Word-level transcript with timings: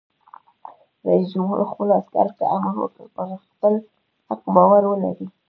رئیس 1.07 1.27
جمهور 1.33 1.59
خپلو 1.71 1.91
عسکرو 1.99 2.33
ته 2.39 2.43
امر 2.55 2.73
وکړ؛ 2.77 3.05
پر 3.15 3.27
خپل 3.47 3.73
حق 4.29 4.41
باور 4.55 4.83
ولرئ! 4.87 5.25